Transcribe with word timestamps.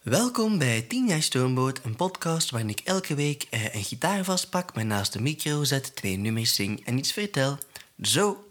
Welkom 0.00 0.58
bij 0.58 0.82
10 0.82 1.06
jaar 1.06 1.22
Stoomboot, 1.22 1.80
een 1.84 1.96
podcast 1.96 2.50
waarin 2.50 2.70
ik 2.70 2.80
elke 2.84 3.14
week 3.14 3.46
eh, 3.50 3.74
een 3.74 3.84
gitaar 3.84 4.24
vastpak, 4.24 4.74
mij 4.74 4.84
naast 4.84 5.12
de 5.12 5.20
micro 5.20 5.64
zet, 5.64 5.96
twee 5.96 6.16
nummers 6.16 6.54
zing 6.54 6.86
en 6.86 6.98
iets 6.98 7.12
vertel. 7.12 7.58
Zo. 8.02 8.44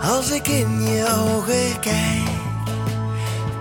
Als 0.00 0.30
ik 0.30 0.48
in 0.48 0.82
je 0.82 1.06
ogen 1.08 1.80
kijk, 1.80 2.28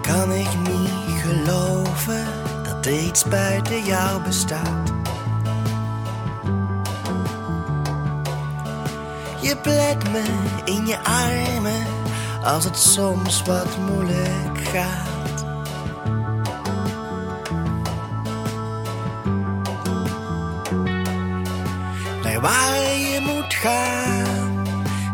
kan 0.02 0.32
ik 0.32 0.58
niet 0.58 1.22
geloven 1.22 2.49
dat 2.82 2.94
er 2.94 3.00
iets 3.00 3.24
buiten 3.24 3.84
jou 3.84 4.24
bestaat. 4.24 4.92
Je 9.42 9.58
plet 9.62 10.12
me 10.12 10.24
in 10.66 10.86
je 10.86 10.98
armen 11.04 11.86
als 12.44 12.64
het 12.64 12.78
soms 12.78 13.44
wat 13.44 13.78
moeilijk 13.78 14.60
gaat. 14.74 15.46
Naar 22.24 22.42
waar 22.42 22.98
je 22.98 23.20
moet 23.22 23.54
gaan, 23.54 24.66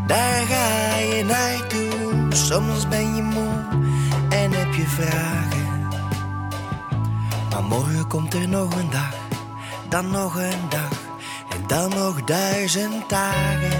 daar 0.08 0.46
ga 0.48 0.98
je 0.98 1.24
naartoe. 1.24 2.34
Soms 2.36 2.88
ben 2.88 3.16
je 3.16 3.22
moe 3.22 3.84
en 4.30 4.52
heb 4.52 4.74
je 4.74 4.88
vragen. 4.88 5.65
Maar 7.56 7.64
morgen 7.64 8.08
komt 8.08 8.34
er 8.34 8.48
nog 8.48 8.76
een 8.76 8.90
dag, 8.90 9.14
dan 9.90 10.12
nog 10.12 10.36
een 10.36 10.70
dag 10.70 10.92
en 11.50 11.68
dan 11.68 11.90
nog 11.90 12.24
duizend 12.24 13.10
dagen. 13.10 13.72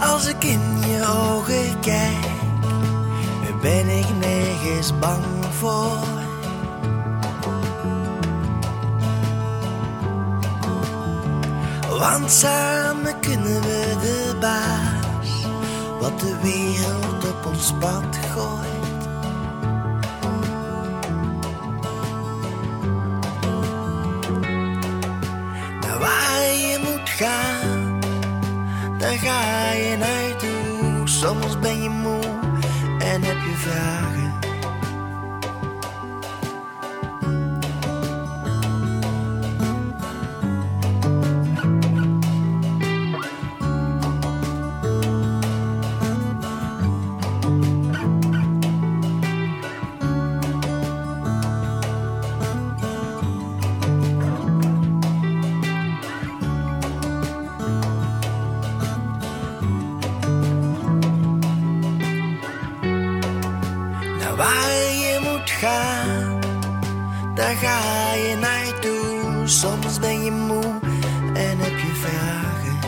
Als 0.00 0.26
ik 0.26 0.44
in 0.44 0.78
je 0.88 1.06
ogen 1.06 1.80
kijk, 1.80 2.26
ben 3.60 3.88
ik 3.88 4.06
nergens 4.18 4.98
bang 4.98 5.24
voor. 5.58 6.15
Want 12.10 12.30
samen 12.30 13.20
kunnen 13.20 13.60
we 13.60 13.96
de 14.00 14.36
baas, 14.40 15.46
wat 16.00 16.20
de 16.20 16.36
wereld 16.42 17.28
op 17.28 17.46
ons 17.46 17.72
pad 17.80 18.16
gooit. 18.30 19.08
Naar 25.80 25.98
waar 25.98 26.42
je 26.42 26.78
moet 26.84 27.08
gaan, 27.08 28.00
daar 28.98 29.18
ga 29.18 29.72
je 29.72 29.96
naartoe. 29.96 31.08
Soms 31.08 31.58
ben 31.58 31.82
je 31.82 31.88
moe 31.88 32.24
en 32.98 33.22
heb 33.22 33.36
je 33.36 33.54
vragen. 33.56 34.25
Waar 64.36 64.92
je 64.92 65.18
moet 65.22 65.50
gaan, 65.50 66.40
daar 67.34 67.56
ga 67.56 68.14
je 68.14 68.36
naartoe. 68.40 69.48
Soms 69.48 69.98
ben 69.98 70.24
je 70.24 70.30
moe 70.30 70.80
en 71.34 71.58
heb 71.58 71.78
je 71.78 71.94
vragen. 71.94 72.78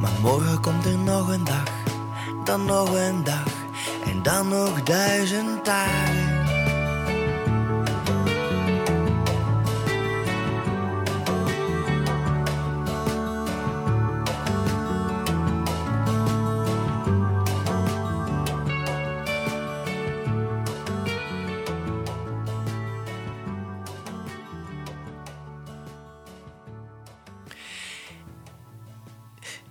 Maar 0.00 0.20
morgen 0.20 0.60
komt 0.60 0.84
er 0.84 0.98
nog 0.98 1.32
een 1.32 1.44
dag, 1.44 1.72
dan 2.44 2.64
nog 2.64 2.94
een 2.94 3.24
dag 3.24 3.52
en 4.04 4.22
dan 4.22 4.48
nog 4.48 4.82
duizend 4.82 5.64
dagen. 5.64 6.29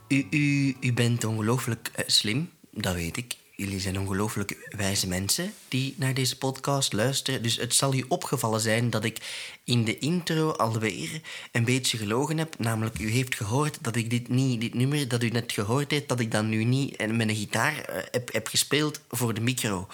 U, 0.09 0.27
u, 0.29 0.75
u 0.79 0.93
bent 0.93 1.23
ongelooflijk 1.23 1.91
eh, 1.95 2.03
slim, 2.07 2.49
dat 2.71 2.93
weet 2.93 3.17
ik. 3.17 3.35
Jullie 3.55 3.79
zijn 3.79 3.99
ongelooflijk 3.99 4.73
wijze 4.77 5.07
mensen 5.07 5.53
die 5.69 5.93
naar 5.97 6.13
deze 6.13 6.37
podcast 6.37 6.93
luisteren. 6.93 7.43
Dus 7.43 7.57
het 7.57 7.75
zal 7.75 7.93
u 7.93 8.05
opgevallen 8.07 8.59
zijn 8.59 8.89
dat 8.89 9.03
ik 9.03 9.17
in 9.63 9.85
de 9.85 9.99
intro 9.99 10.51
alweer 10.51 11.21
een 11.51 11.65
beetje 11.65 11.97
gelogen 11.97 12.37
heb. 12.37 12.55
Namelijk, 12.57 12.99
u 12.99 13.09
heeft 13.11 13.35
gehoord 13.35 13.77
dat 13.81 13.95
ik 13.95 14.09
dit 14.09 14.27
niet, 14.27 14.61
dit 14.61 14.73
nummer 14.73 15.07
dat 15.07 15.23
u 15.23 15.29
net 15.29 15.51
gehoord 15.51 15.91
heeft, 15.91 16.07
dat 16.07 16.19
ik 16.19 16.31
dat 16.31 16.43
nu 16.43 16.63
niet 16.63 16.95
eh, 16.95 17.09
met 17.09 17.29
een 17.29 17.35
gitaar 17.35 17.79
eh, 17.79 18.03
heb, 18.11 18.33
heb 18.33 18.47
gespeeld 18.47 19.01
voor 19.09 19.33
de 19.33 19.41
micro. 19.41 19.87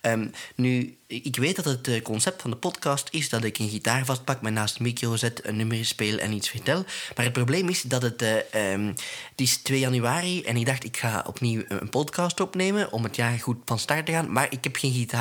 Ehm, 0.00 0.28
nu, 0.54 0.98
ik 1.08 1.36
weet 1.36 1.56
dat 1.56 1.64
het 1.64 1.88
eh, 1.88 2.02
concept 2.02 2.42
van 2.42 2.50
de 2.50 2.56
podcast 2.56 3.08
is 3.10 3.28
dat 3.28 3.44
ik 3.44 3.58
een 3.58 3.68
gitaar 3.68 4.04
vastpak, 4.04 4.42
mij 4.42 4.50
naast 4.50 4.76
de 4.76 4.82
micro 4.82 5.16
zet, 5.16 5.46
een 5.46 5.56
nummer 5.56 5.84
speel 5.84 6.18
en 6.18 6.32
iets 6.32 6.48
vertel. 6.48 6.84
Maar 7.16 7.24
het 7.24 7.32
probleem 7.32 7.68
is 7.68 7.82
dat 7.82 8.02
het, 8.02 8.22
eh, 8.22 8.72
ehm, 8.72 8.86
het 9.30 9.40
is 9.40 9.56
2 9.56 9.78
januari 9.78 10.42
en 10.42 10.56
ik 10.56 10.66
dacht 10.66 10.84
ik 10.84 10.96
ga 10.96 11.24
opnieuw 11.26 11.62
een 11.68 11.88
podcast 11.88 12.40
opnemen 12.40 12.92
om 12.92 13.02
het 13.04 13.16
jaar 13.16 13.38
goed 13.38 13.56
van 13.64 13.78
start 13.78 14.06
te 14.06 14.12
gaan, 14.12 14.32
maar 14.32 14.46
ik 14.50 14.64
heb 14.64 14.76
geen 14.76 14.92
gitaar 14.92 15.17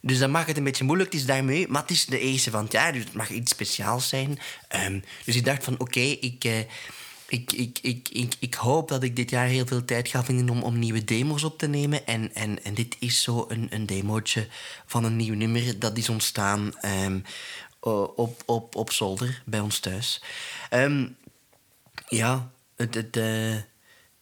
Dus 0.00 0.18
dat 0.18 0.30
maakt 0.30 0.48
het 0.48 0.56
een 0.56 0.64
beetje 0.64 0.84
moeilijk. 0.84 1.12
Het 1.12 1.20
is 1.20 1.26
daarmee, 1.26 1.68
maar 1.68 1.82
het 1.82 1.90
is 1.90 2.06
de 2.06 2.18
eerste 2.18 2.50
van 2.50 2.64
het 2.64 2.72
jaar, 2.72 2.92
dus 2.92 3.04
het 3.04 3.12
mag 3.12 3.30
iets 3.30 3.50
speciaals 3.50 4.08
zijn. 4.08 4.38
Ehm, 4.68 5.00
dus 5.24 5.36
ik 5.36 5.44
dacht 5.44 5.64
van, 5.64 5.78
oké, 5.78 6.00
ik, 6.00 6.44
eh, 6.44 6.58
ik, 7.28 7.52
ik, 7.52 7.78
ik, 7.82 8.08
ik, 8.08 8.34
ik 8.38 8.54
hoop 8.54 8.88
dat 8.88 9.02
ik 9.02 9.16
dit 9.16 9.30
jaar 9.30 9.46
heel 9.46 9.66
veel 9.66 9.84
tijd 9.84 10.08
ga 10.08 10.24
vinden 10.24 10.48
om, 10.48 10.62
om 10.62 10.78
nieuwe 10.78 11.04
demos 11.04 11.44
op 11.44 11.58
te 11.58 11.68
nemen. 11.68 12.06
En, 12.06 12.34
en, 12.34 12.64
en 12.64 12.74
dit 12.74 12.96
is 12.98 13.22
zo 13.22 13.44
een, 13.48 13.66
een 13.70 13.86
demootje 13.86 14.48
van 14.86 15.04
een 15.04 15.16
nieuw 15.16 15.34
nummer 15.34 15.78
dat 15.78 15.98
is 15.98 16.08
ontstaan 16.08 16.78
ehm, 16.80 17.20
op, 17.80 18.42
op, 18.46 18.74
op 18.76 18.92
zolder 18.92 19.42
bij 19.46 19.60
ons 19.60 19.78
thuis. 19.78 20.22
Ehm, 20.70 21.06
ja, 22.08 22.50
het, 22.76 22.94
het, 22.94 23.16
eh, 23.16 23.56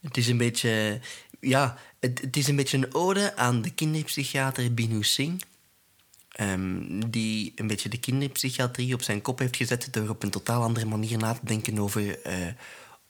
het 0.01 0.17
is 0.17 0.27
een 0.27 0.37
beetje... 0.37 0.99
Ja, 1.39 1.77
het, 1.99 2.21
het 2.21 2.37
is 2.37 2.47
een 2.47 2.55
beetje 2.55 2.77
een 2.77 2.93
ode 2.93 3.35
aan 3.35 3.61
de 3.61 3.69
kinderpsychiater 3.69 4.73
Binu 4.73 5.03
Singh. 5.03 5.43
Ehm, 6.29 7.09
die 7.09 7.51
een 7.55 7.67
beetje 7.67 7.89
de 7.89 7.99
kinderpsychiatrie 7.99 8.93
op 8.93 9.01
zijn 9.01 9.21
kop 9.21 9.39
heeft 9.39 9.55
gezet... 9.55 9.87
door 9.91 10.09
op 10.09 10.23
een 10.23 10.29
totaal 10.29 10.63
andere 10.63 10.85
manier 10.85 11.17
na 11.17 11.33
te 11.33 11.45
denken 11.45 11.79
over 11.79 12.21
eh, 12.21 12.35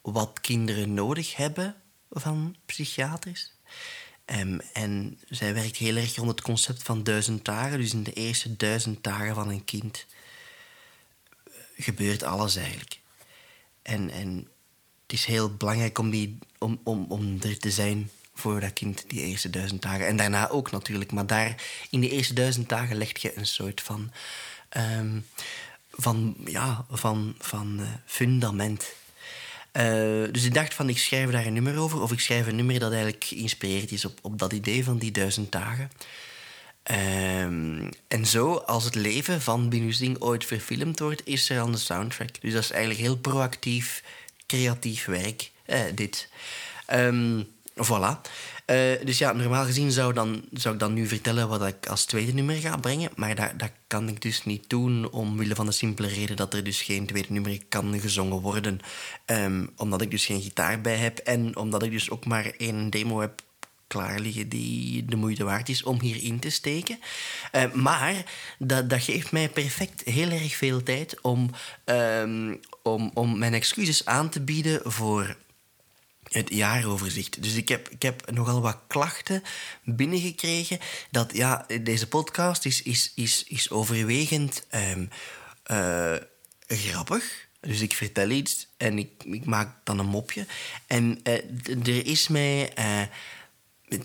wat 0.00 0.40
kinderen 0.40 0.94
nodig 0.94 1.36
hebben 1.36 1.74
van 2.10 2.56
psychiaters. 2.66 3.52
Ehm, 4.24 4.58
en 4.72 5.18
zij 5.28 5.54
werkt 5.54 5.76
heel 5.76 5.96
erg 5.96 6.14
rond 6.14 6.30
het 6.30 6.42
concept 6.42 6.82
van 6.82 7.02
duizend 7.02 7.44
dagen. 7.44 7.78
Dus 7.78 7.92
in 7.92 8.02
de 8.02 8.12
eerste 8.12 8.56
duizend 8.56 9.04
dagen 9.04 9.34
van 9.34 9.48
een 9.48 9.64
kind 9.64 10.06
eh, 11.44 11.52
gebeurt 11.76 12.22
alles 12.22 12.56
eigenlijk. 12.56 13.00
En, 13.82 14.10
en 14.10 14.48
het 15.02 15.12
is 15.12 15.24
heel 15.24 15.56
belangrijk 15.56 15.98
om, 15.98 16.10
die, 16.10 16.38
om, 16.58 16.80
om, 16.84 17.06
om 17.08 17.38
er 17.42 17.58
te 17.58 17.70
zijn 17.70 18.10
voor 18.40 18.60
dat 18.60 18.72
kind 18.72 19.04
die 19.06 19.20
eerste 19.20 19.50
duizend 19.50 19.82
dagen. 19.82 20.06
En 20.06 20.16
daarna 20.16 20.48
ook 20.48 20.70
natuurlijk. 20.70 21.12
Maar 21.12 21.26
daar, 21.26 21.54
in 21.90 22.00
de 22.00 22.10
eerste 22.10 22.34
duizend 22.34 22.68
dagen 22.68 22.96
leg 22.96 23.18
je 23.18 23.36
een 23.36 23.46
soort 23.46 23.80
van, 23.80 24.12
ehm, 24.68 25.18
van, 25.90 26.36
ja, 26.44 26.84
van, 26.90 27.34
van 27.38 27.76
eh, 27.80 27.86
fundament. 28.06 28.92
Eh, 29.72 29.84
dus 30.32 30.44
ik 30.44 30.54
dacht 30.54 30.74
van, 30.74 30.88
ik 30.88 30.98
schrijf 30.98 31.30
daar 31.30 31.46
een 31.46 31.52
nummer 31.52 31.78
over. 31.78 32.02
Of 32.02 32.12
ik 32.12 32.20
schrijf 32.20 32.46
een 32.46 32.56
nummer 32.56 32.78
dat 32.78 32.92
eigenlijk 32.92 33.24
geïnspireerd 33.24 33.92
is 33.92 34.04
op, 34.04 34.18
op 34.22 34.38
dat 34.38 34.52
idee 34.52 34.84
van 34.84 34.98
die 34.98 35.10
duizend 35.10 35.52
dagen. 35.52 35.90
Ehm, 36.82 37.90
en 38.08 38.26
zo, 38.26 38.54
als 38.54 38.84
het 38.84 38.94
leven 38.94 39.40
van 39.42 39.68
Binusding 39.68 40.20
ooit 40.20 40.44
verfilmd 40.44 40.98
wordt, 40.98 41.22
is 41.24 41.50
er 41.50 41.60
aan 41.60 41.72
de 41.72 41.78
soundtrack. 41.78 42.40
Dus 42.40 42.52
dat 42.52 42.62
is 42.62 42.70
eigenlijk 42.70 43.00
heel 43.00 43.16
proactief, 43.16 44.02
creatief 44.46 45.04
werk, 45.04 45.50
eh, 45.64 45.80
dit. 45.94 46.28
Um, 46.92 47.48
voilà. 47.84 48.20
Uh, 48.66 49.04
dus 49.04 49.18
ja, 49.18 49.32
normaal 49.32 49.64
gezien 49.64 49.92
zou, 49.92 50.12
dan, 50.12 50.44
zou 50.52 50.74
ik 50.74 50.80
dan 50.80 50.92
nu 50.92 51.06
vertellen 51.06 51.48
wat 51.48 51.66
ik 51.66 51.86
als 51.86 52.04
tweede 52.04 52.32
nummer 52.32 52.54
ga 52.54 52.76
brengen. 52.76 53.10
Maar 53.16 53.34
dat, 53.34 53.50
dat 53.56 53.70
kan 53.86 54.08
ik 54.08 54.22
dus 54.22 54.44
niet 54.44 54.64
doen, 54.68 55.10
omwille 55.10 55.54
van 55.54 55.66
de 55.66 55.72
simpele 55.72 56.08
reden 56.08 56.36
dat 56.36 56.54
er 56.54 56.64
dus 56.64 56.82
geen 56.82 57.06
tweede 57.06 57.32
nummer 57.32 57.58
kan 57.68 58.00
gezongen 58.00 58.40
worden. 58.40 58.80
Um, 59.26 59.70
omdat 59.76 60.02
ik 60.02 60.10
dus 60.10 60.26
geen 60.26 60.42
gitaar 60.42 60.80
bij 60.80 60.96
heb 60.96 61.18
en 61.18 61.56
omdat 61.56 61.82
ik 61.82 61.90
dus 61.90 62.10
ook 62.10 62.26
maar 62.26 62.52
één 62.58 62.90
demo 62.90 63.20
heb 63.20 63.42
klaar 63.86 64.20
liggen 64.20 64.48
die 64.48 65.04
de 65.04 65.16
moeite 65.16 65.44
waard 65.44 65.68
is 65.68 65.82
om 65.82 66.00
hierin 66.00 66.38
te 66.38 66.50
steken. 66.50 66.98
Uh, 67.52 67.72
maar 67.72 68.24
dat, 68.58 68.90
dat 68.90 69.02
geeft 69.02 69.32
mij 69.32 69.48
perfect 69.48 70.02
heel 70.04 70.30
erg 70.30 70.56
veel 70.56 70.82
tijd 70.82 71.20
om, 71.20 71.50
um, 71.84 72.60
om, 72.82 73.10
om 73.14 73.38
mijn 73.38 73.54
excuses 73.54 74.04
aan 74.04 74.28
te 74.28 74.40
bieden 74.40 74.80
voor 74.84 75.36
het 76.30 76.48
jaaroverzicht. 76.50 77.42
Dus 77.42 77.54
ik 77.54 77.68
heb, 77.68 77.88
ik 77.88 78.02
heb 78.02 78.30
nogal 78.30 78.60
wat 78.60 78.78
klachten 78.86 79.42
binnengekregen 79.84 80.78
dat 81.10 81.36
ja, 81.36 81.66
deze 81.82 82.08
podcast 82.08 82.64
is, 82.64 82.82
is, 82.82 83.12
is, 83.14 83.44
is 83.48 83.70
overwegend 83.70 84.66
um, 84.74 85.08
uh, 85.70 86.16
grappig. 86.66 87.48
Dus 87.60 87.80
ik 87.80 87.94
vertel 87.94 88.30
iets 88.30 88.68
en 88.76 88.98
ik, 88.98 89.24
ik 89.24 89.44
maak 89.44 89.76
dan 89.84 89.98
een 89.98 90.06
mopje. 90.06 90.46
En 90.86 91.20
uh, 91.24 91.86
er 91.86 92.06
is 92.06 92.28
mij... 92.28 92.72
Uh, 92.78 93.02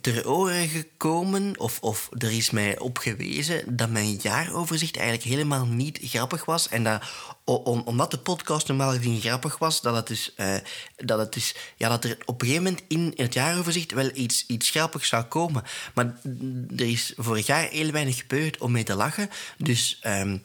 ter 0.01 0.29
oren 0.29 0.67
gekomen, 0.67 1.59
of, 1.59 1.79
of 1.81 2.09
er 2.17 2.31
is 2.31 2.49
mij 2.49 2.79
op 2.79 2.97
gewezen, 2.97 3.77
dat 3.77 3.89
mijn 3.89 4.19
jaaroverzicht 4.21 4.97
eigenlijk 4.97 5.27
helemaal 5.27 5.65
niet 5.65 5.99
grappig 6.01 6.45
was. 6.45 6.69
En 6.69 6.83
dat, 6.83 7.03
om, 7.43 7.81
omdat 7.85 8.11
de 8.11 8.17
podcast 8.17 8.67
normaal 8.67 8.91
gezien 8.91 9.19
grappig 9.19 9.57
was, 9.57 9.81
dat 9.81 9.95
het 9.95 10.07
dus, 10.07 10.33
uh, 10.37 10.55
dat 10.95 11.19
het 11.19 11.33
dus 11.33 11.55
ja, 11.75 11.89
dat 11.89 12.03
er 12.03 12.17
op 12.25 12.41
een 12.41 12.47
gegeven 12.47 12.63
moment 12.63 12.83
in 12.87 13.13
het 13.15 13.33
jaaroverzicht 13.33 13.91
wel 13.91 14.09
iets, 14.13 14.45
iets 14.47 14.69
grappigs 14.69 15.07
zou 15.07 15.23
komen. 15.23 15.63
Maar 15.93 16.19
er 16.77 16.87
is 16.87 17.13
vorig 17.17 17.45
jaar 17.45 17.69
heel 17.69 17.91
weinig 17.91 18.17
gebeurd 18.17 18.57
om 18.57 18.71
mee 18.71 18.83
te 18.83 18.95
lachen. 18.95 19.29
Dus 19.57 19.99
um, 20.03 20.41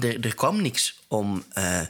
er, 0.00 0.34
kwam 0.34 0.62
niks 0.62 1.00
om. 1.08 1.44
Uh, 1.58 1.80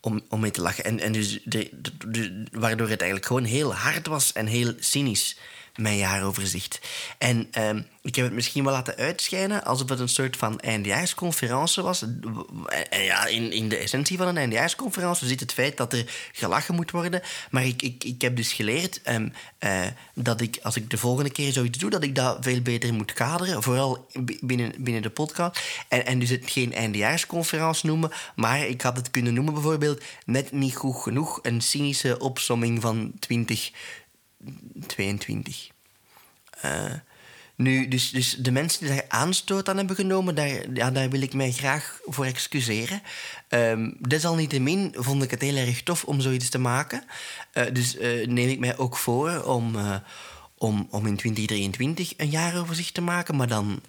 om, 0.00 0.20
om 0.28 0.40
mee 0.40 0.50
te 0.50 0.60
lachen. 0.60 0.84
En, 0.84 1.00
en 1.00 1.12
dus 1.12 1.38
de, 1.44 1.70
de, 2.06 2.44
waardoor 2.52 2.88
het 2.88 3.00
eigenlijk 3.00 3.26
gewoon 3.26 3.44
heel 3.44 3.74
hard 3.74 4.06
was 4.06 4.32
en 4.32 4.46
heel 4.46 4.74
cynisch 4.78 5.36
mijn 5.76 5.96
jaaroverzicht. 5.96 6.80
En 7.18 7.48
ehm, 7.50 7.82
ik 8.02 8.14
heb 8.14 8.24
het 8.24 8.34
misschien 8.34 8.64
wel 8.64 8.72
laten 8.72 8.96
uitschijnen 8.96 9.64
alsof 9.64 9.88
het 9.88 9.98
een 9.98 10.08
soort 10.08 10.36
van 10.36 10.60
eindjaarsconferentie 10.60 11.82
was. 11.82 12.04
Ja, 12.90 13.26
in, 13.26 13.52
in 13.52 13.68
de 13.68 13.76
essentie 13.76 14.16
van 14.16 14.26
een 14.26 14.36
eindjaarsconferentie 14.36 15.28
zit 15.28 15.40
het 15.40 15.52
feit 15.52 15.76
dat 15.76 15.92
er 15.92 16.30
gelachen 16.32 16.74
moet 16.74 16.90
worden. 16.90 17.22
Maar 17.50 17.66
ik, 17.66 17.82
ik, 17.82 18.04
ik 18.04 18.22
heb 18.22 18.36
dus 18.36 18.52
geleerd 18.52 19.00
um, 19.08 19.32
uh, 19.60 19.86
dat 20.14 20.40
ik, 20.40 20.58
als 20.62 20.76
ik 20.76 20.90
de 20.90 20.98
volgende 20.98 21.30
keer 21.30 21.52
zoiets 21.52 21.78
doe, 21.78 21.90
dat 21.90 22.02
ik 22.02 22.14
dat 22.14 22.38
veel 22.40 22.60
beter 22.60 22.94
moet 22.94 23.12
kaderen. 23.12 23.62
Vooral 23.62 24.06
binnen, 24.40 24.72
binnen 24.78 25.02
de 25.02 25.10
podcast. 25.10 25.60
En, 25.88 26.06
en 26.06 26.18
dus 26.18 26.30
het 26.30 26.50
geen 26.50 26.72
eindjaarsconferentie 26.72 27.88
noemen, 27.88 28.10
maar 28.34 28.66
ik 28.66 28.82
had 28.82 28.96
het 28.96 29.10
kunnen 29.10 29.34
noemen 29.34 29.54
bijvoorbeeld 29.54 30.02
net 30.24 30.52
niet 30.52 30.76
goed 30.76 31.02
genoeg. 31.02 31.38
Een 31.42 31.60
cynische 31.60 32.18
opsomming 32.18 32.80
van 32.80 33.12
20 33.18 33.70
22. 34.86 35.70
Uh, 36.64 36.84
eh, 36.84 36.92
nu, 37.56 37.88
dus, 37.88 38.10
dus 38.10 38.36
de 38.36 38.50
mensen 38.50 38.86
die 38.86 38.94
daar 38.94 39.04
aanstoot 39.08 39.68
aan 39.68 39.76
hebben 39.76 39.96
genomen, 39.96 40.34
daar, 40.34 40.72
ja, 40.74 40.90
daar 40.90 41.10
wil 41.10 41.20
ik 41.20 41.34
mij 41.34 41.52
graag 41.52 42.00
voor 42.04 42.24
excuseren. 42.24 43.02
Um, 43.48 43.96
desalniettemin 43.98 44.94
vond 44.96 45.22
ik 45.22 45.30
het 45.30 45.40
heel 45.40 45.56
erg 45.56 45.82
tof 45.82 46.04
om 46.04 46.20
zoiets 46.20 46.48
te 46.48 46.58
maken. 46.58 47.04
Uh, 47.54 47.64
dus 47.72 47.96
uh, 47.96 48.26
neem 48.26 48.48
ik 48.48 48.58
mij 48.58 48.78
ook 48.78 48.96
voor 48.96 49.42
om, 49.42 49.76
om, 50.58 50.86
om 50.90 51.06
in 51.06 51.16
2023 51.16 52.12
een 52.16 52.30
jaaroverzicht 52.30 52.94
te 52.94 53.00
maken, 53.00 53.36
maar 53.36 53.48
dan 53.48 53.82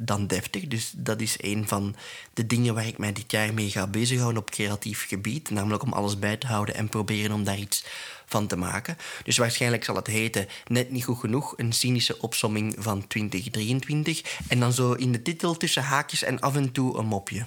dan 0.00 0.26
deftig. 0.26 0.66
Dus 0.66 0.92
dat 0.96 1.20
is 1.20 1.36
een 1.38 1.68
van 1.68 1.94
de 2.34 2.46
dingen 2.46 2.74
waar 2.74 2.86
ik 2.86 2.98
mij 2.98 3.12
dit 3.12 3.30
jaar 3.30 3.54
mee 3.54 3.70
ga 3.70 3.86
bezighouden 3.86 4.42
op 4.42 4.50
creatief 4.50 5.06
gebied. 5.08 5.50
Namelijk 5.50 5.82
om 5.82 5.92
alles 5.92 6.18
bij 6.18 6.36
te 6.36 6.46
houden 6.46 6.74
en 6.74 6.88
proberen 6.88 7.32
om 7.32 7.44
daar 7.44 7.58
iets 7.58 7.84
van 8.26 8.46
te 8.46 8.56
maken. 8.56 8.96
Dus 9.24 9.36
waarschijnlijk 9.36 9.84
zal 9.84 9.96
het 9.96 10.06
heten 10.06 10.48
Net 10.66 10.90
niet 10.90 11.04
goed 11.04 11.18
genoeg, 11.18 11.54
een 11.56 11.72
cynische 11.72 12.20
opsomming 12.20 12.74
van 12.78 13.06
2023. 13.06 14.22
En 14.48 14.60
dan 14.60 14.72
zo 14.72 14.92
in 14.92 15.12
de 15.12 15.22
titel 15.22 15.56
tussen 15.56 15.82
haakjes 15.82 16.22
en 16.22 16.40
af 16.40 16.56
en 16.56 16.72
toe 16.72 16.98
een 16.98 17.06
mopje. 17.06 17.46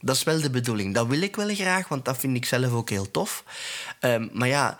Dat 0.00 0.16
is 0.16 0.22
wel 0.22 0.40
de 0.40 0.50
bedoeling. 0.50 0.94
Dat 0.94 1.06
wil 1.06 1.22
ik 1.22 1.36
wel 1.36 1.54
graag, 1.54 1.88
want 1.88 2.04
dat 2.04 2.18
vind 2.18 2.36
ik 2.36 2.44
zelf 2.44 2.72
ook 2.72 2.90
heel 2.90 3.10
tof. 3.10 3.44
Um, 4.00 4.30
maar 4.32 4.48
ja, 4.48 4.78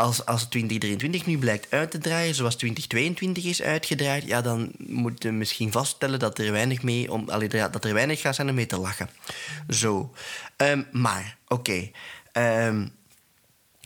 als, 0.00 0.24
als 0.24 0.44
2023 0.44 1.26
nu 1.26 1.38
blijkt 1.38 1.70
uit 1.70 1.90
te 1.90 1.98
draaien 1.98 2.34
zoals 2.34 2.56
2022 2.56 3.44
is 3.44 3.62
uitgedraaid, 3.62 4.24
ja, 4.24 4.40
dan 4.40 4.72
moeten 4.78 5.30
we 5.30 5.36
misschien 5.36 5.72
vaststellen 5.72 6.18
dat 6.18 6.38
er 6.38 6.52
weinig, 6.52 6.82
mee 6.82 7.12
om, 7.12 7.28
allee, 7.28 7.48
dat 7.48 7.84
er 7.84 7.94
weinig 7.94 8.20
gaat 8.20 8.34
zijn 8.34 8.48
om 8.48 8.54
mee 8.54 8.66
te 8.66 8.78
lachen. 8.78 9.10
Zo. 9.68 10.14
Um, 10.56 10.86
maar, 10.92 11.36
oké. 11.48 11.90
Ehm, 12.32 12.88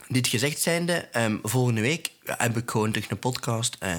dit 0.08 0.26
gezegd 0.26 0.60
zijnde, 0.60 1.08
um, 1.16 1.40
volgende 1.42 1.80
week 1.80 2.10
heb 2.24 2.56
ik 2.56 2.70
gewoon 2.70 2.92
terug 2.92 3.10
een 3.10 3.18
podcast 3.18 3.76
uh, 3.82 3.94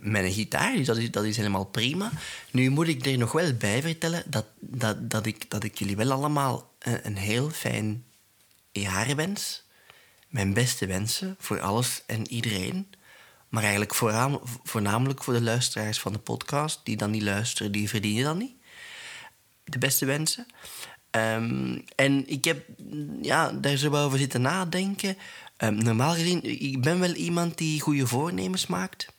met 0.00 0.24
een 0.24 0.32
gitaar. 0.32 0.72
Dus 0.72 0.86
dat 0.86 0.96
is, 0.96 1.10
dat 1.10 1.24
is 1.24 1.36
helemaal 1.36 1.64
prima. 1.64 2.10
Nu 2.50 2.70
moet 2.70 2.88
ik 2.88 3.06
er 3.06 3.18
nog 3.18 3.32
wel 3.32 3.52
bij 3.52 3.82
vertellen 3.82 4.22
dat, 4.26 4.46
dat, 4.60 5.10
dat, 5.10 5.26
ik, 5.26 5.50
dat 5.50 5.64
ik 5.64 5.78
jullie 5.78 5.96
wel 5.96 6.12
allemaal 6.12 6.74
een, 6.78 7.06
een 7.06 7.16
heel 7.16 7.50
fijn 7.50 8.04
jaar 8.72 9.16
wens 9.16 9.63
mijn 10.34 10.52
beste 10.52 10.86
wensen 10.86 11.36
voor 11.38 11.60
alles 11.60 12.02
en 12.06 12.28
iedereen. 12.28 12.86
Maar 13.48 13.62
eigenlijk 13.62 13.94
voornamelijk 14.62 15.24
voor 15.24 15.34
de 15.34 15.42
luisteraars 15.42 16.00
van 16.00 16.12
de 16.12 16.18
podcast, 16.18 16.80
die 16.84 16.96
dan 16.96 17.10
niet 17.10 17.22
luisteren, 17.22 17.72
die 17.72 17.88
verdienen 17.88 18.24
dan 18.24 18.38
niet. 18.38 18.54
De 19.64 19.78
beste 19.78 20.06
wensen. 20.06 20.46
Um, 21.10 21.84
en 21.96 22.28
ik 22.28 22.44
heb 22.44 22.66
ja, 23.22 23.52
daar 23.52 23.76
zo 23.76 23.96
over 23.96 24.18
zitten 24.18 24.40
nadenken. 24.40 25.16
Um, 25.58 25.74
normaal 25.74 26.12
gezien, 26.12 26.62
ik 26.62 26.82
ben 26.82 27.00
wel 27.00 27.12
iemand 27.12 27.58
die 27.58 27.80
goede 27.80 28.06
voornemens 28.06 28.66
maakt. 28.66 29.12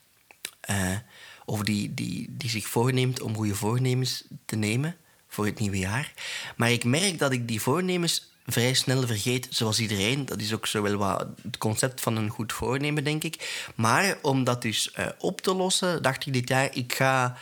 Uh, 0.70 0.98
of 1.46 1.62
die, 1.62 1.94
die, 1.94 2.28
die 2.38 2.50
zich 2.50 2.68
voorneemt 2.68 3.22
om 3.22 3.36
goede 3.36 3.56
voornemens 3.56 4.24
te 4.46 4.56
nemen 4.56 4.96
voor 5.28 5.46
het 5.46 5.60
nieuwe 5.60 5.80
jaar. 5.80 6.14
Maar 6.56 6.72
ik 6.72 6.84
merk 6.84 7.20
dat 7.20 7.32
ik 7.32 7.48
die 7.48 7.62
voornemens 7.62 8.34
vrij 8.46 8.74
snel 8.74 9.08
vergeet, 9.08 9.48
zoals 9.50 9.80
iedereen. 9.80 10.26
Dat 10.26 10.42
is 10.42 10.54
ook 10.54 10.68
zo 10.68 10.82
wel 10.82 10.96
wat 10.96 11.28
het 11.42 11.58
concept 11.58 12.02
van 12.02 12.16
een 12.16 12.30
goed 12.30 12.54
voornemen, 12.54 13.04
denk 13.04 13.24
ik. 13.24 13.68
Maar 13.76 14.18
om 14.22 14.44
dat 14.44 14.62
dus 14.62 14.92
uh, 15.00 15.06
op 15.18 15.42
te 15.42 15.54
lossen, 15.54 16.02
dacht 16.02 16.26
ik 16.26 16.34
dit 16.34 16.50
jaar, 16.50 16.76
ik 16.76 16.94
ga, 16.94 17.38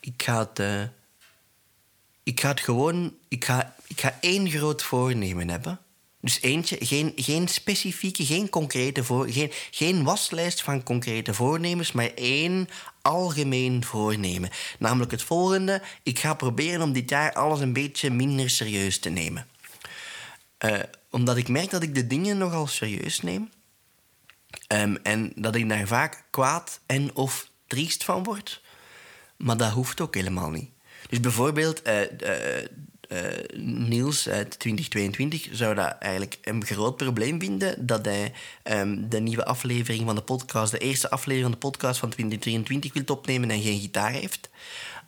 ik 0.00 0.22
ga 0.22 0.38
het... 0.38 0.58
Uh, 0.58 0.82
ik 2.22 2.40
ga 2.40 2.48
het 2.48 2.60
gewoon... 2.60 3.14
Ik 3.28 3.44
ga, 3.44 3.74
ik 3.86 4.00
ga 4.00 4.18
één 4.20 4.50
groot 4.50 4.82
voornemen 4.82 5.48
hebben. 5.48 5.80
Dus 6.20 6.40
eentje, 6.40 6.76
geen, 6.80 7.12
geen 7.16 7.48
specifieke, 7.48 8.24
geen 8.26 8.48
concrete 8.48 9.04
voor, 9.04 9.28
geen, 9.28 9.50
geen 9.70 10.04
waslijst 10.04 10.62
van 10.62 10.82
concrete 10.82 11.34
voornemens, 11.34 11.92
maar 11.92 12.10
één 12.14 12.68
algemeen 13.00 13.84
voornemen. 13.84 14.50
Namelijk 14.78 15.10
het 15.10 15.22
volgende: 15.22 15.82
ik 16.02 16.18
ga 16.18 16.34
proberen 16.34 16.82
om 16.82 16.92
dit 16.92 17.10
jaar 17.10 17.32
alles 17.32 17.60
een 17.60 17.72
beetje 17.72 18.10
minder 18.10 18.50
serieus 18.50 18.98
te 18.98 19.08
nemen. 19.08 19.46
Uh, 20.64 20.78
omdat 21.10 21.36
ik 21.36 21.48
merk 21.48 21.70
dat 21.70 21.82
ik 21.82 21.94
de 21.94 22.06
dingen 22.06 22.38
nogal 22.38 22.66
serieus 22.66 23.20
neem. 23.20 23.50
Um, 24.68 24.96
en 24.96 25.32
dat 25.34 25.54
ik 25.54 25.68
daar 25.68 25.86
vaak 25.86 26.24
kwaad 26.30 26.80
en 26.86 27.14
of 27.14 27.50
triest 27.66 28.04
van 28.04 28.22
word. 28.22 28.62
Maar 29.36 29.56
dat 29.56 29.70
hoeft 29.70 30.00
ook 30.00 30.14
helemaal 30.14 30.50
niet. 30.50 30.70
Dus 31.08 31.20
bijvoorbeeld, 31.20 31.88
uh, 31.88 32.00
uh, 33.12 33.62
Niels 33.88 34.28
uit 34.28 34.58
2022 34.58 35.48
zou 35.52 35.74
dat 35.74 35.96
eigenlijk 35.98 36.38
een 36.42 36.64
groot 36.64 36.96
probleem 36.96 37.40
vinden 37.40 37.86
dat 37.86 38.04
hij 38.04 38.32
um, 38.64 39.08
de 39.08 39.20
nieuwe 39.20 39.44
aflevering 39.44 40.04
van 40.04 40.14
de 40.14 40.22
podcast, 40.22 40.72
de 40.72 40.78
eerste 40.78 41.10
aflevering 41.10 41.42
van 41.42 41.60
de 41.60 41.66
podcast 41.66 42.00
van 42.00 42.10
2023 42.10 42.92
wil 42.92 43.16
opnemen 43.16 43.50
en 43.50 43.62
geen 43.62 43.80
gitaar 43.80 44.10
heeft. 44.10 44.50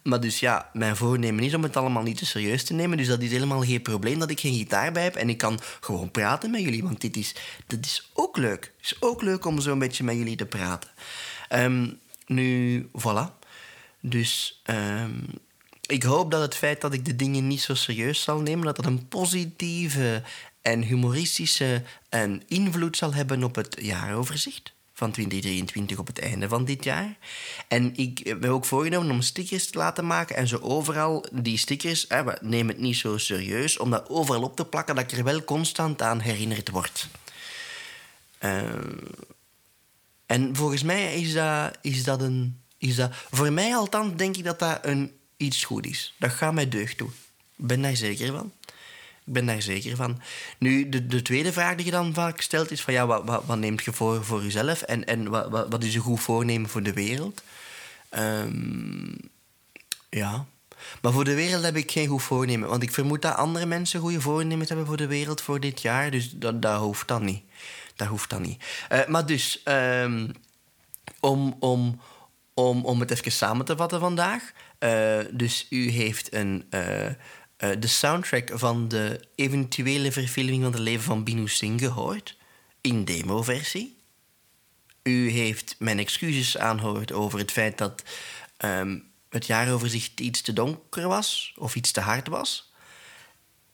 Maar 0.05 0.21
dus 0.21 0.41
ja, 0.41 0.71
mijn 0.73 0.97
voornemen 0.97 1.45
is 1.45 1.55
om 1.55 1.63
het 1.63 1.77
allemaal 1.77 2.03
niet 2.03 2.19
te 2.19 2.27
serieus 2.27 2.65
te 2.65 2.75
nemen. 2.75 2.97
Dus 2.97 3.07
dat 3.07 3.23
is 3.23 3.31
helemaal 3.31 3.63
geen 3.63 3.83
probleem 3.83 4.19
dat 4.19 4.31
ik 4.31 4.41
geen 4.41 4.55
gitaar 4.55 4.93
bij 4.93 5.03
heb. 5.03 5.15
En 5.15 5.29
ik 5.29 5.39
kan 5.39 5.61
gewoon 5.81 6.11
praten 6.11 6.51
met 6.51 6.61
jullie. 6.61 6.83
Want 6.83 7.01
dit 7.01 7.17
is, 7.17 7.35
dit 7.67 7.87
is 7.87 8.11
ook 8.13 8.37
leuk. 8.37 8.73
Het 8.77 8.85
is 8.85 8.97
ook 9.01 9.23
leuk 9.23 9.45
om 9.45 9.61
zo 9.61 9.73
een 9.73 9.79
beetje 9.79 10.05
met 10.05 10.17
jullie 10.17 10.37
te 10.37 10.47
praten. 10.47 10.91
Um, 11.51 11.99
nu, 12.27 12.89
voilà. 12.99 13.39
Dus 14.01 14.63
um, 14.71 15.27
ik 15.87 16.03
hoop 16.03 16.31
dat 16.31 16.41
het 16.41 16.55
feit 16.55 16.81
dat 16.81 16.93
ik 16.93 17.05
de 17.05 17.17
dingen 17.17 17.47
niet 17.47 17.61
zo 17.61 17.75
serieus 17.75 18.23
zal 18.23 18.41
nemen... 18.41 18.65
dat 18.65 18.77
dat 18.77 18.87
een 18.87 19.09
positieve 19.09 20.23
en 20.63 20.83
humoristische 20.83 21.83
en 22.09 22.43
invloed 22.47 22.97
zal 22.97 23.15
hebben 23.15 23.45
op 23.45 23.55
het 23.55 23.77
jaaroverzicht. 23.81 24.74
Van 24.95 25.11
2023 25.11 25.99
op 25.99 26.07
het 26.07 26.19
einde 26.19 26.49
van 26.49 26.65
dit 26.65 26.85
jaar. 26.85 27.17
En 27.69 27.97
ik 27.97 28.19
heb 28.19 28.45
ook 28.45 28.65
voorgenomen 28.65 29.11
om 29.11 29.23
stickers 29.23 29.71
te 29.71 29.79
laten 29.79 30.07
maken 30.07 30.37
en 30.37 30.49
zo 30.49 30.59
overal 30.59 31.27
die 31.33 31.59
stickers, 31.59 32.05
hè, 32.09 32.23
neem 32.41 32.69
het 32.69 32.79
niet 32.79 32.97
zo 32.97 33.19
serieus, 33.19 33.79
om 33.79 33.91
dat 33.91 34.09
overal 34.09 34.43
op 34.43 34.57
te 34.57 34.65
plakken, 34.65 34.95
dat 34.95 35.13
ik 35.13 35.19
er 35.19 35.25
wel 35.25 35.45
constant 35.45 36.03
aan 36.03 36.21
herinnerd 36.21 36.71
word. 36.71 37.09
Uh, 38.41 38.63
en 40.27 40.57
volgens 40.57 40.83
mij 40.83 41.21
is 41.21 41.33
dat, 41.33 41.79
is 41.83 42.05
dat 42.05 42.21
een. 42.21 42.63
Is 42.79 42.97
dat, 42.97 43.15
voor 43.31 43.53
mij 43.53 43.77
althans 43.77 44.17
denk 44.17 44.37
ik 44.37 44.45
dat 44.45 44.59
dat 44.59 44.79
een, 44.83 45.13
iets 45.37 45.65
goed 45.65 45.87
is. 45.87 46.15
Dat 46.19 46.31
gaat 46.31 46.55
mij 46.55 46.69
deugd 46.69 46.97
toe. 46.97 47.09
Ik 47.57 47.67
ben 47.67 47.83
daar 47.83 47.97
zeker 47.97 48.27
van. 48.33 48.53
Ik 49.27 49.33
ben 49.33 49.47
daar 49.47 49.63
zeker 49.63 49.97
van. 49.97 50.21
Nu, 50.59 50.89
de, 50.89 51.07
de 51.07 51.23
tweede 51.23 51.53
vraag 51.53 51.75
die 51.75 51.85
je 51.85 51.91
dan 51.91 52.15
vaak 52.15 52.41
stelt 52.41 52.71
is 52.71 52.83
van 52.83 52.95
ja, 52.95 53.07
wat, 53.07 53.25
wat, 53.25 53.45
wat 53.47 53.59
neemt 53.59 53.85
je 53.85 53.93
voor 53.93 54.25
voor 54.25 54.43
jezelf 54.43 54.83
en, 54.83 55.05
en 55.05 55.29
wat, 55.29 55.51
wat, 55.51 55.69
wat 55.69 55.85
is 55.85 55.93
je 55.93 55.99
goed 55.99 56.21
voornemen 56.21 56.71
voor 56.71 56.83
de 56.83 56.93
wereld? 56.93 57.43
Um, 58.19 59.17
ja. 60.11 60.47
Maar 61.03 61.13
voor 61.13 61.25
de 61.25 61.35
wereld 61.35 61.63
heb 61.63 61.77
ik 61.77 61.91
geen 61.91 62.09
goed 62.09 62.23
voornemen. 62.23 62.69
Want 62.69 62.83
ik 62.83 62.91
vermoed 62.91 63.23
dat 63.23 63.37
andere 63.37 63.67
mensen 63.67 64.01
goede 64.01 64.21
voornemens 64.21 64.69
hebben 64.69 64.87
voor 64.87 64.97
de 64.97 65.07
wereld 65.07 65.41
voor 65.41 65.61
dit 65.61 65.83
jaar. 65.83 66.11
Dus 66.11 66.31
dat, 66.31 66.63
dat 66.63 66.81
hoeft 66.81 67.09
dan 67.09 67.25
niet. 67.25 67.43
Dat 67.97 68.09
hoeft 68.09 68.31
dan 68.31 68.43
niet. 68.43 68.65
Uh, 68.93 69.07
maar 69.07 69.27
dus, 69.27 69.63
um, 69.65 70.33
om, 71.21 71.57
om, 71.61 72.01
om, 72.55 72.85
om 72.85 73.01
het 73.01 73.11
even 73.11 73.33
samen 73.33 73.65
te 73.65 73.77
vatten 73.77 74.01
vandaag. 74.01 74.53
Uh, 74.79 75.19
dus 75.31 75.67
u 75.71 75.91
heeft 75.91 76.33
een... 76.33 76.67
Uh, 76.71 77.07
uh, 77.59 77.71
de 77.79 77.87
soundtrack 77.87 78.51
van 78.53 78.89
de 78.89 79.21
eventuele 79.35 80.13
verfilming 80.13 80.63
van 80.63 80.73
het 80.73 80.81
leven 80.81 81.05
van 81.05 81.25
Binu 81.25 81.49
Singh 81.49 81.85
gehoord. 81.85 82.37
In 82.81 83.05
demo-versie. 83.05 83.97
U 85.03 85.31
heeft 85.31 85.77
mijn 85.79 85.99
excuses 85.99 86.59
aangehoord 86.59 87.13
over 87.13 87.39
het 87.39 87.53
feit 87.53 87.79
dat 87.79 88.03
um, 88.65 89.05
het 89.29 89.47
jaaroverzicht 89.47 90.21
iets 90.21 90.41
te 90.43 90.53
donker 90.53 91.09
was 91.09 91.55
of 91.59 91.75
iets 91.75 91.93
te 91.93 92.01
hard 92.01 92.29
was. 92.29 92.73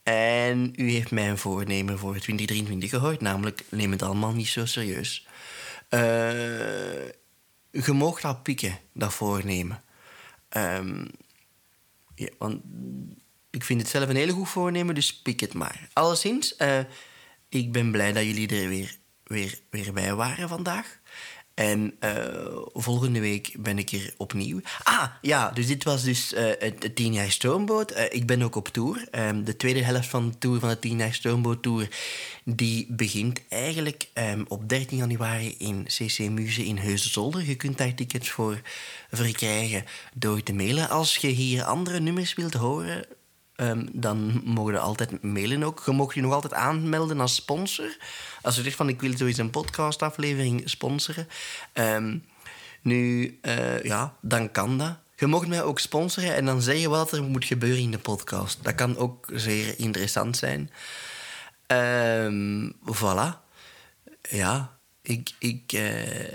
En 0.03 0.73
u 0.75 0.91
heeft 0.91 1.11
mijn 1.11 1.37
voornemen 1.37 1.99
voor 1.99 2.19
2023 2.19 2.89
gehoord, 2.89 3.21
namelijk 3.21 3.63
neem 3.69 3.91
het 3.91 4.01
allemaal 4.01 4.33
niet 4.33 4.47
zo 4.47 4.65
serieus. 4.65 5.27
Uh, 5.89 7.07
je 7.71 7.91
moogt 7.93 8.21
dat 8.21 8.43
pieken, 8.43 8.79
dat 8.93 9.13
voornemen. 9.13 9.83
Um, 10.57 11.07
ja, 12.15 12.29
want 12.37 12.61
ik 13.51 13.63
vind 13.63 13.81
het 13.81 13.89
zelf 13.89 14.09
een 14.09 14.15
hele 14.15 14.31
goed 14.31 14.49
voornemen, 14.49 14.95
dus 14.95 15.21
pik 15.21 15.39
het 15.39 15.53
maar. 15.53 15.87
Alleszins, 15.93 16.55
uh, 16.57 16.79
ik 17.49 17.71
ben 17.71 17.91
blij 17.91 18.13
dat 18.13 18.23
jullie 18.23 18.61
er 18.61 18.69
weer, 18.69 18.97
weer, 19.23 19.59
weer 19.69 19.93
bij 19.93 20.15
waren 20.15 20.49
vandaag. 20.49 20.99
En 21.53 21.93
uh, 21.99 22.13
volgende 22.73 23.19
week 23.19 23.55
ben 23.59 23.77
ik 23.77 23.91
er 23.91 24.13
opnieuw. 24.17 24.61
Ah, 24.83 25.03
ja, 25.21 25.51
dus 25.51 25.67
dit 25.67 25.83
was 25.83 26.03
dus 26.03 26.33
uh, 26.33 26.39
het, 26.59 26.95
tien 26.95 27.13
jaar 27.13 27.31
Stoomboot. 27.31 27.93
Ik 28.09 28.25
ben 28.25 28.41
ook 28.41 28.55
op 28.55 28.67
tour. 28.67 29.07
Um, 29.11 29.43
de 29.43 29.55
tweede 29.55 29.83
helft 29.83 30.07
van 30.07 30.29
de 30.29 30.37
tour 30.37 30.59
van 30.59 30.69
de 30.69 30.79
tien 30.79 30.97
jaar 30.97 31.13
Stoomboot 31.13 31.63
Tour... 31.63 31.87
die 32.45 32.87
begint 32.89 33.41
eigenlijk 33.49 34.09
um, 34.13 34.45
op 34.47 34.69
13 34.69 34.97
januari 34.97 35.55
in 35.57 35.83
CC 35.83 36.19
Muze 36.19 36.65
in 36.65 36.77
Heusden-Zolder. 36.77 37.45
Je 37.45 37.55
kunt 37.55 37.77
daar 37.77 37.93
tickets 37.93 38.29
voor 38.29 38.61
verkrijgen 39.09 39.85
door 40.13 40.43
te 40.43 40.53
mailen. 40.53 40.89
Als 40.89 41.15
je 41.15 41.27
hier 41.27 41.63
andere 41.63 41.99
nummers 41.99 42.33
wilt 42.33 42.53
horen... 42.53 43.05
Um, 43.61 43.89
dan 43.91 44.41
mogen 44.45 44.73
je 44.73 44.79
altijd 44.79 45.23
mailen 45.23 45.63
ook. 45.63 45.83
Je 45.85 45.91
mag 45.91 46.13
je 46.13 46.21
nog 46.21 46.33
altijd 46.33 46.53
aanmelden 46.53 47.19
als 47.19 47.35
sponsor. 47.35 47.97
Als 48.41 48.55
je 48.55 48.61
zegt 48.61 48.75
van 48.75 48.89
ik 48.89 49.01
wil 49.01 49.17
sowieso 49.17 49.41
een 49.41 49.49
podcastaflevering 49.49 50.69
sponsoren. 50.69 51.27
Um, 51.73 52.25
nu, 52.81 53.39
uh, 53.41 53.83
ja, 53.83 54.15
dan 54.21 54.51
kan 54.51 54.77
dat. 54.77 54.97
Je 55.15 55.27
mag 55.27 55.47
mij 55.47 55.63
ook 55.63 55.79
sponsoren 55.79 56.35
en 56.35 56.45
dan 56.45 56.61
zeggen 56.61 56.89
wat 56.89 57.11
er 57.11 57.23
moet 57.23 57.45
gebeuren 57.45 57.81
in 57.81 57.91
de 57.91 57.99
podcast. 57.99 58.63
Dat 58.63 58.75
kan 58.75 58.97
ook 58.97 59.29
zeer 59.33 59.79
interessant 59.79 60.37
zijn. 60.37 60.71
Um, 61.67 62.73
voilà. 62.85 63.39
Ja, 64.29 64.77
ik... 65.01 65.31
ik 65.39 65.73
uh, 65.73 66.31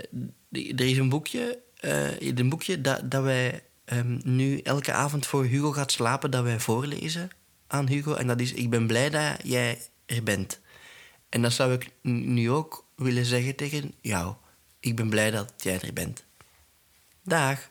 er 0.51 0.81
is 0.81 0.97
een 0.97 1.09
boekje, 1.09 1.59
uh, 1.81 2.19
een 2.19 2.49
boekje 2.49 2.81
dat, 2.81 3.11
dat 3.11 3.23
wij 3.23 3.63
um, 3.93 4.19
nu 4.23 4.59
elke 4.59 4.91
avond 4.91 5.25
voor 5.25 5.45
Hugo 5.45 5.71
gaat 5.71 5.91
slapen, 5.91 6.31
dat 6.31 6.43
wij 6.43 6.59
voorlezen 6.59 7.29
aan 7.67 7.87
Hugo. 7.87 8.13
En 8.13 8.27
dat 8.27 8.39
is: 8.39 8.53
Ik 8.53 8.69
ben 8.69 8.87
blij 8.87 9.09
dat 9.09 9.39
jij 9.43 9.81
er 10.05 10.23
bent. 10.23 10.59
En 11.29 11.41
dat 11.41 11.53
zou 11.53 11.73
ik 11.73 11.91
nu 12.01 12.51
ook 12.51 12.85
willen 12.95 13.25
zeggen 13.25 13.55
tegen 13.55 13.93
jou. 14.01 14.35
Ik 14.79 14.95
ben 14.95 15.09
blij 15.09 15.31
dat 15.31 15.53
jij 15.57 15.79
er 15.81 15.93
bent. 15.93 16.25
Dag. 17.23 17.69